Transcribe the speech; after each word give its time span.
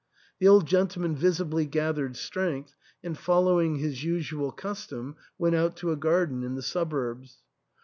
The 0.39 0.47
old 0.47 0.65
gentleman 0.65 1.15
visibly 1.15 1.67
gathered 1.67 2.17
strength, 2.17 2.73
and 3.03 3.15
following 3.15 3.75
his 3.75 4.03
usual 4.03 4.51
custom, 4.51 5.15
went 5.37 5.53
out 5.53 5.75
to 5.75 5.91
a 5.91 5.95
garden 5.95 6.41
in 6.41 6.55
the 6.55 6.63
suburbs. 6.63 7.43